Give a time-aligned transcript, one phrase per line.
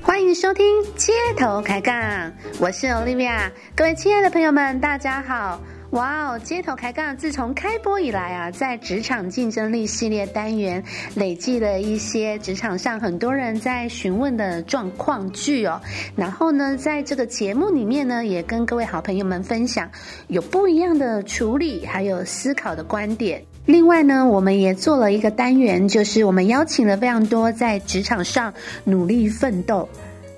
[0.00, 0.64] 欢迎收听
[0.96, 5.60] 街头开杠，我是 Olivia，各位亲爱的朋友们，大家好。
[5.92, 6.38] 哇哦！
[6.40, 10.84] 街头开杠自从开播以来啊，在职场竞争力系列单元
[11.14, 15.80] 累计了一些职场上很多人在询问的状况剧哦。
[16.14, 19.90] 然后呢，在这个节目里面呢，也跟各位好朋友们分享
[20.28, 23.42] 有不一样的处理还有思考的观点。
[23.68, 28.54] 另外呢，我们也做了一个单元，就是我们邀请了非常多在职场上
[28.84, 29.86] 努力奋斗。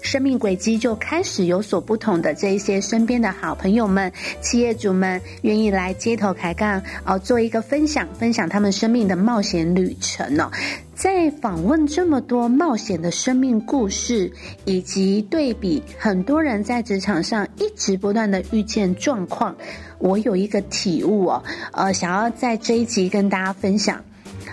[0.02, 10.50] 生命轨迹就开始有所不同的这一些身边的好朋友们、企业主们，愿意来街头开杠哦，做一个分享，分享他们生命的冒险旅程哦。
[10.94, 14.30] 在访问这么多冒险的生命故事，
[14.64, 19.56] 以及对比很多人在职场上一直不断的遇见状况，
[19.98, 21.42] 我有一个体悟哦，
[21.72, 24.02] 呃，想要在这一集跟大家分享。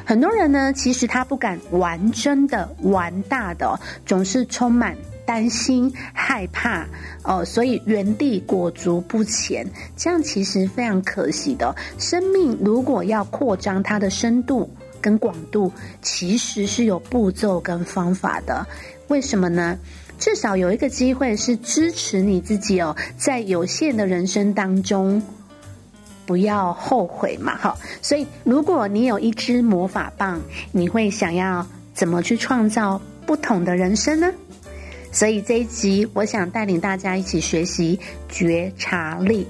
[0.06, 4.96] 很多人呢，其实他不敢玩真的、玩大的，总是充满。
[5.28, 6.88] 担心、害怕，
[7.24, 11.76] 哦，所以原地裹足不前，这样其实非常可惜的。
[12.00, 14.70] 生命如果要扩张它的深度
[15.02, 15.70] 跟广度，
[16.02, 18.66] 其实是有步骤跟方法的。
[19.10, 19.78] 为什么呢？
[20.18, 25.22] 至少有一个机会是支持你自己哦，在有限的人生当中，
[26.26, 27.78] 不要后悔嘛，哈。
[28.02, 34.32] 所以，如果你有一支魔法棒，你会想要怎么去创造不同的人生呢？
[35.18, 39.48] 所以这一集，我想带领大家一起学习觉察力，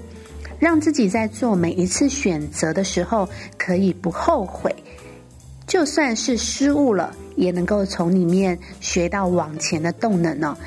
[0.59, 4.73] 让自己在做每一次选择的时候可以不后悔，
[5.67, 10.57] 就算是失误了，也能够从里面学到往前的动能呢。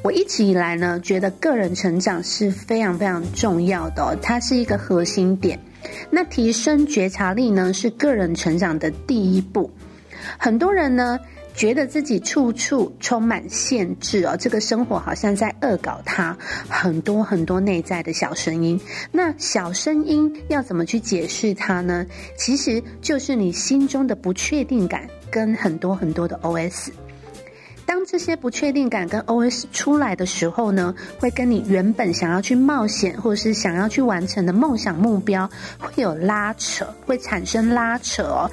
[0.00, 5.60] 我一直以来呢，觉得个人成长是非常非常重要的，它是一个核心点。
[6.08, 9.70] 那提升觉察力呢，是个人成长的第一步。
[10.38, 11.20] 很多人呢。
[11.56, 16.36] 觉得自己处处充满限制哦，这个生活好像在恶搞他，
[16.68, 18.78] 很多很多内在的小声音。
[19.10, 22.04] 那小声音要怎么去解释它呢？
[22.36, 26.90] 其实就是你心中的不确定感跟很多很多的 OS。
[27.86, 38.50] 当这些不确定感跟 OS 出来的时候呢，会跟你原本想要去冒险或是想要去完成的梦想目标会有拉扯，会产生拉扯哦。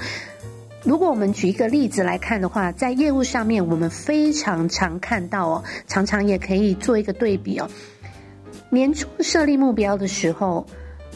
[0.83, 7.69] 如果我们举一个例子来看的话，在业务上面，我们非常常看到哦，常常也可以做一个对比哦。
[8.69, 10.65] 年初设立目标的时候，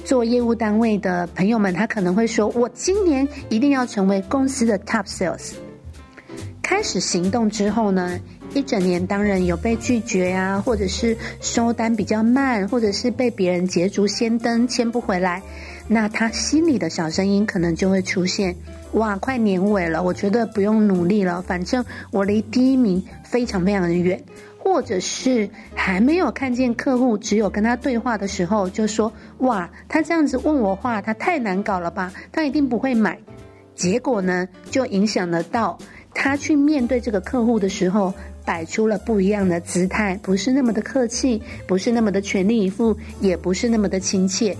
[0.06, 5.53] 做业务单位的朋友们，他可能会说：“我今年一定要成为公司的 top sales。”
[6.63, 8.17] 开始行动之后呢，
[8.53, 15.41] 一整年当然有被拒绝啊，或者是收单比较慢，或者是被别人捷足先登签不回来，
[15.89, 18.56] 那他心里的小声音可能就会出现。
[18.94, 24.22] 哇，快年尾了，我觉得不用努力了，反正我离第一名非常非常的远。
[24.59, 33.18] 或者是还没有看见客户，只有跟他对话的时候，就说哇，他这样子问我话，他太难搞了吧，他一定不会买。
[33.75, 35.78] 结果呢，就影响了到
[36.14, 44.54] 他去面对这个客户的时候，摆出了不一样的姿态，不是那么的客气，不是那么的全力以赴，也不是那么的亲切。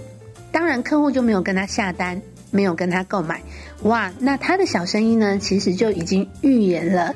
[0.54, 2.22] 当然，客户就没有跟他下单。
[2.57, 3.40] 没有跟他购买，
[3.84, 5.38] 哇，那他的小声音呢？
[5.38, 7.13] 其实就已经预言了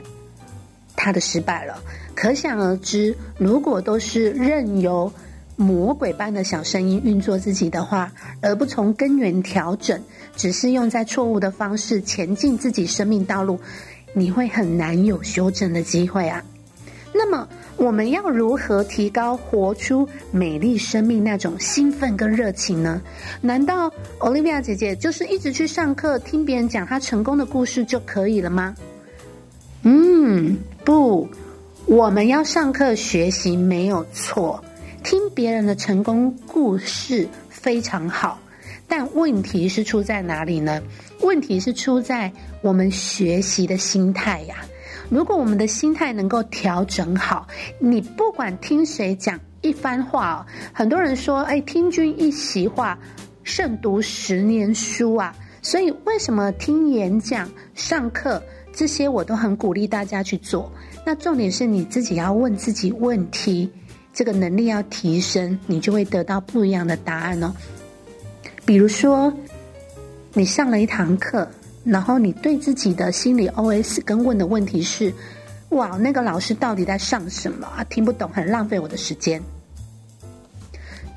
[0.95, 1.81] 他的失败了。
[2.13, 5.11] 可想而知，如果都是任由
[5.55, 9.99] 魔鬼般的小声音运作自己的话，而不从根源调整，
[10.35, 13.59] 只是用在错误的方式前进自己生命道路，
[14.13, 16.43] 你会很难有修正的机会啊。
[17.31, 17.47] 那么。
[17.77, 23.01] 我们要如何提高活出美丽生命那种兴奋跟热情呢？
[23.39, 28.75] 难道 Olivia 姐姐就是一直去上课听别人讲她成功的故事就可以了吗？
[29.81, 31.27] 嗯，不，
[31.85, 34.63] 我们要上课学习没有错，
[35.03, 38.37] 听别人的成功故事非常好，
[38.87, 40.83] 但问题是出在哪里呢？
[41.21, 42.31] 问题是出在
[42.61, 44.57] 我们学习的心态呀。
[45.11, 47.45] 如果我们的心态能够调整好，
[47.79, 52.97] 你不管听谁讲一番话哦，很多人说，哎，听君一席话，
[53.43, 55.35] 胜读十年书啊。
[55.61, 58.41] 所以，为什么听演讲、上课
[58.71, 60.71] 这些，我都很鼓励大家去做。
[61.05, 63.69] 那重点是你自己要问自己问题，
[64.13, 67.53] 这个能力要提升，你就会得到不一样的答案哦。
[68.65, 69.31] 比如说，
[70.31, 71.45] 你上了一堂课，
[71.83, 75.13] 然后你对自己的心理 OS 跟问的问题是：
[75.69, 77.83] 哇，那个老师到底在上什么啊？
[77.85, 79.41] 听不懂，很浪费我的时间。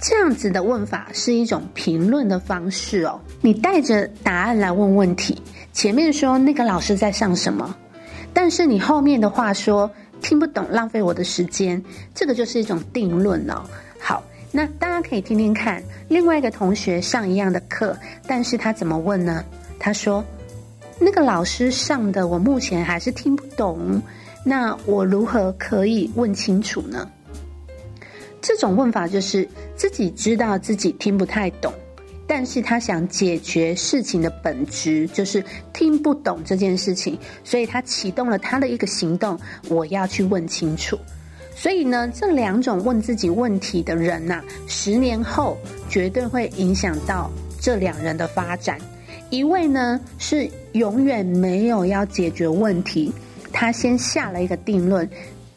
[0.01, 3.21] 这样子的问法是一种评论的方式哦。
[3.41, 5.41] 你带着答案来问问题，
[5.73, 7.75] 前面说那个老师在上什么，
[8.33, 9.91] 但是你后面的话说
[10.21, 11.83] 听不懂，浪费我的时间，
[12.15, 13.63] 这个就是一种定论哦。
[13.99, 14.23] 好，
[14.53, 17.97] 那大家可以听听看，另外一个同学上一样的课，
[18.27, 19.45] 但是他怎么问呢？
[19.79, 20.23] 他说
[20.99, 24.01] 那个老师上的我目前还是听不懂，
[24.45, 27.11] 那我如何可以问清楚呢？
[28.41, 31.73] 这种问法就是自己知道自己听不太懂，
[32.27, 35.43] 但是他想解决事情的本质，就是
[35.73, 39.39] 听不懂这件事情，所以他启动了他的一个行动，
[39.69, 40.99] 我要去问清楚。
[41.57, 45.57] 所以呢，这两种问自己问题的人呐，十年后
[45.89, 47.31] 绝对会影响到
[47.61, 48.79] 这两人的发展。
[49.31, 53.13] 一位呢是永远没有要解决问题，
[53.53, 55.09] 他先下了一个定论。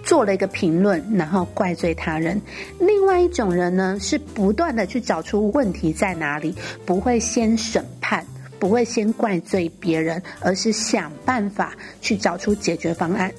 [0.03, 2.41] 做了一个评论，然后怪罪他人。
[2.79, 6.55] 另外一种人呢，是不断的去找出问题在哪里，
[6.85, 8.25] 不会先审判，
[8.57, 13.29] 不会先怪罪别人，而是想办法去找出解决方案。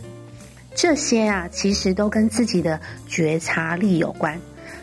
[0.74, 4.38] 这些啊，其实都跟自己的觉察力有关。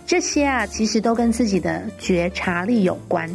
[0.08, 3.30] 这些啊，其实都跟自己的觉察力有关。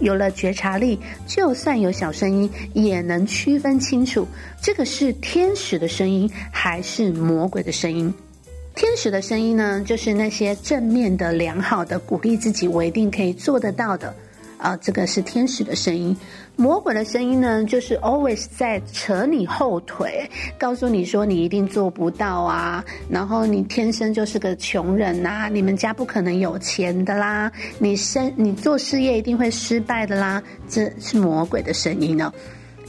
[0.00, 4.26] 有了觉察力，就算有小声音，也能区分清楚
[4.60, 8.12] 这个是天使的声音还是魔鬼的声音。
[8.74, 14.14] 天使的声音呢，就是那些正面的、良好的，鼓励自己，我一定可以做得到的。
[14.60, 16.16] 啊，这个是天使的声音。
[16.56, 32.30] 魔鬼的声音呢，就是 always 在扯你后腿，告诉你说你一定做不到啊，然后你天生就是个穷人呐，你们家不可能有钱的啦，你生你做事业一定会失败的啦，这是魔鬼的声音呢。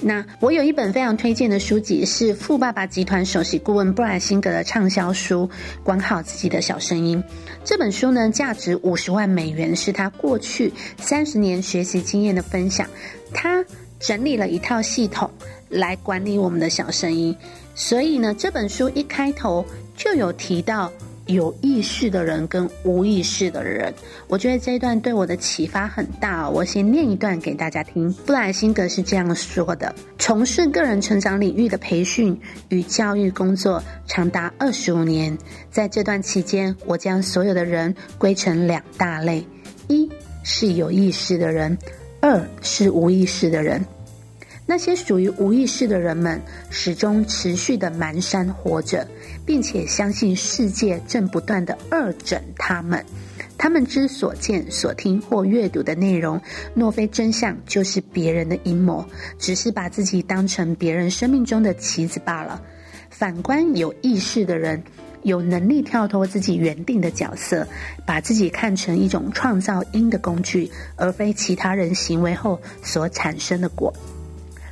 [0.03, 5.48] 那我有一本非常推荐的书籍，是富爸爸集团首席顾问布莱辛格的畅销书
[5.83, 7.24] 《管好自己的小声音》。
[7.63, 12.88] 这本书呢，价值五十万美元，是他过去三十年学习经验的分享。
[13.31, 13.63] 他
[14.00, 15.30] 整理了一套系统
[15.69, 17.36] 来管理我们的小声音。
[17.75, 19.63] 所以呢，这本书一开头
[19.95, 20.92] 就有提到。
[21.33, 23.94] 有意识的人跟无意识的人，
[24.28, 26.50] 我觉得这一段对我的启发很大。
[26.50, 28.12] 我先念一段给大家听。
[28.25, 32.39] 布莱辛格是这样说的：从事个人成长领域的培训
[32.69, 35.38] 与教育工作长达二十五年，
[35.69, 39.45] 在这段期间，我将所有的人归成两大类：
[39.88, 40.10] 一
[40.44, 41.77] 是有意识的人，
[42.19, 43.84] 二是无意识的人。
[44.66, 49.06] 那些属于无意识的人们，始终持续的蹒跚活着，
[49.46, 53.04] 并且相信世界正不断的二整他们。
[53.58, 56.40] 他们之所见、所听或阅读的内容，
[56.74, 59.06] 若非真相，就是别人的阴谋，
[59.38, 62.62] 只是把自己当成别人生命中的棋子罢了。
[63.10, 64.81] 反观有意识的人，
[65.24, 67.68] 有能力跳脱自己原定的角色，
[68.06, 73.94] 把自己看成一种创造因的工具，而非其他人行为后所产生的果。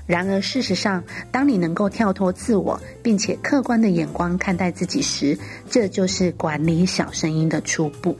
[0.09, 5.37] 然而，事实上，当你能够跳脱自我，并且客观的眼光看待自己时，
[5.69, 8.17] 这就是管理小声音的初步。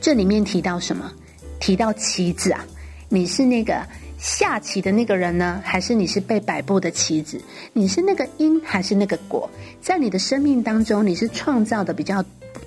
[0.00, 1.10] 这里面提到什么？
[1.58, 2.64] 提到棋子啊？
[3.08, 3.84] 你是那个
[4.16, 7.42] 下棋的那个人呢，还是你是被摆布的棋子？
[7.72, 9.50] 你是那个因还是那个果？
[9.82, 12.24] 在你的生命当中，你是创造的比较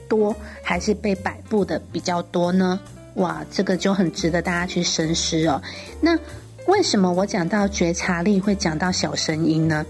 [0.09, 2.77] 多，还是被摆布的比较多呢？
[3.13, 5.61] 哇，这个就很值得大家去深思哦。
[6.01, 6.19] 那。
[6.67, 9.85] 为什么我讲到觉察力会讲到小声音呢？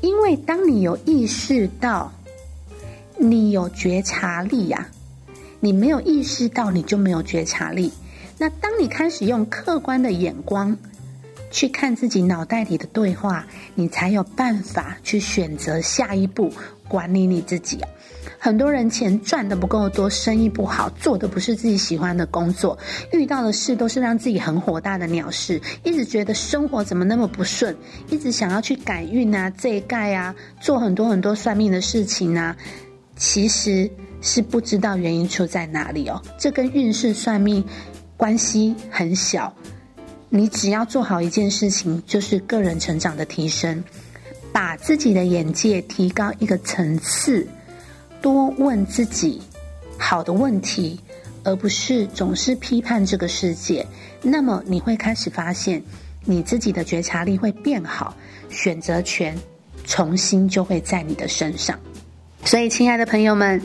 [0.00, 2.10] 因为当你有意识到，
[3.18, 4.88] 你有觉察力呀，
[5.60, 7.92] 你没有意识到，你就没有觉察力。
[8.38, 10.76] 那当你开始用客观的眼光
[11.50, 16.50] 去看自己脑袋里的对话，你才有办法去选择下一步
[16.88, 17.78] 管理你自己。
[18.44, 22.76] 很多人钱赚的不够多，生意不好，做的不是自己喜欢的工作，
[23.12, 27.76] 遇到的事都是让自己很火大的鸟事，一直觉得生活怎么那么不顺，
[28.10, 32.56] 一直想要去改运啊、这一盖啊，做很多很多算命的事情啊，
[33.14, 33.88] 其实
[34.20, 36.20] 是不知道原因出在哪里哦。
[36.36, 37.64] 这跟运势算命
[38.16, 39.54] 关系很小，
[40.30, 43.84] 你只要做好一件事情，就是个人成长的提升，
[44.52, 47.46] 把自己的眼界提高一个层次。
[48.22, 49.42] 多问自己
[49.98, 50.98] 好的问题，
[51.42, 53.86] 而不是总是批判这个世界。
[54.22, 55.82] 那么你会开始发现，
[56.24, 58.14] 你自己的觉察力会变好，
[58.48, 59.36] 选择权
[59.84, 61.78] 重新就会在你的身上。
[62.44, 63.60] 所以，亲爱的朋友们，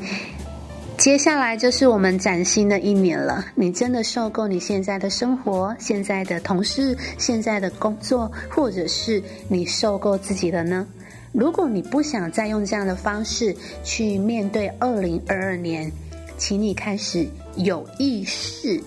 [0.98, 3.46] 接下来就是我们崭新的一年了。
[3.56, 10.86] 你真的受够你现在的生活、现在的同事、现在的工作，或者是你受够自己了呢？
[11.32, 15.92] 如果你不想再用这样的方式去面对二零二二年，
[16.38, 18.82] 请你开始有意识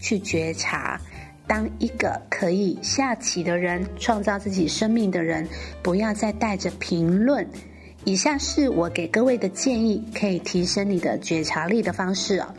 [0.00, 1.00] 去觉察，
[1.46, 5.46] 当一个可以下棋的人，创造自己生命的人，
[5.82, 7.46] 不要再带着评论。
[8.04, 12.54] 以下是我给各位的建议，可以提升你的觉察力的方式哦。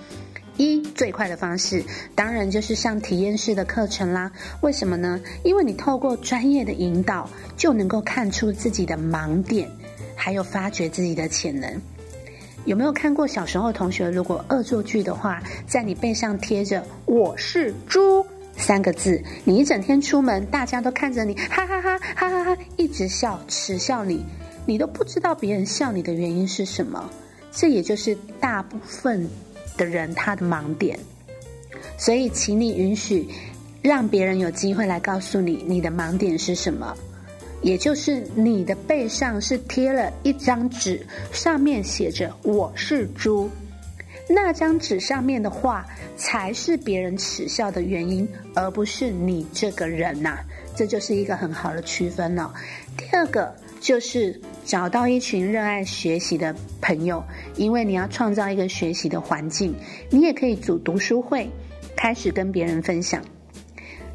[0.57, 1.83] 一最快的方式，
[2.15, 4.31] 当然就是上体验式的课程啦。
[4.61, 5.21] 为什么呢？
[5.43, 9.69] 因为你透过专业的引导，就能够看出自己的盲点，
[10.15, 11.81] 还有发掘自己的潜能。
[12.65, 18.25] 有没有看过小时候同学如果恶作剧的话，在你背上贴着“我是猪”
[18.57, 24.25] 三个字，你一整天出门，大家都看着你，哈哈哈哈哈哈，一直笑，耻笑你。
[24.65, 27.09] 你都不知道别人笑你的原因是什么，
[27.53, 29.29] 这也就是大部分
[29.77, 31.00] 的人他的盲点。
[31.98, 33.27] 所以，请你允许
[33.81, 36.96] 让别人有机会来告诉你你的盲点是什么，
[37.62, 43.50] 也就是你的背上是贴了一张纸，上面写着“我是猪”，
[44.29, 50.39] 那张纸上面的话才是别人耻笑的原因，而不是你这个人呐。
[50.75, 52.53] 这就是一个很好的区分了。
[52.96, 54.39] 第二个就是。
[54.67, 57.24] 找到一群热爱学习的朋友，
[57.55, 59.74] 因为你要创造一个学习的环境，
[60.09, 61.50] 你也可以组读书会，
[61.95, 63.24] 开始跟别人分享。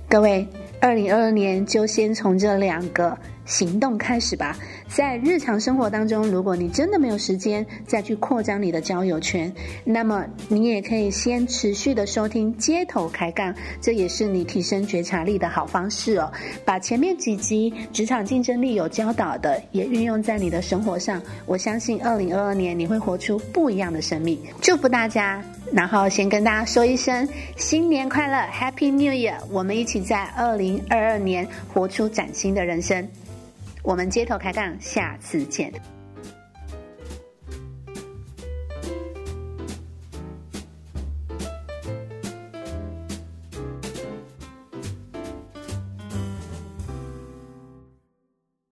[0.06, 0.46] 各位，
[0.78, 3.18] 二零二二年就先从这两个。
[3.44, 4.56] 行动开始吧！
[4.88, 9.52] 在日常生活当中，如果你真的没有时间再去扩张你的交友圈，
[9.84, 16.30] 那么你也可以先持续的收听街头开杠，这也是你提升觉察力的好方式哦。
[16.64, 21.20] 把前面几集职场竞争力有教导的，也运用在你的生活上。
[21.46, 24.38] 我相信二零二二年你会活出不一样的生命。
[24.60, 25.42] 祝福大家！
[25.72, 29.36] 然后先跟大家说一声新年快乐，Happy New Year！
[29.50, 33.08] 我们一起在二零二二年活出崭新的人生。
[33.82, 35.72] 我们街头开杠，下次见。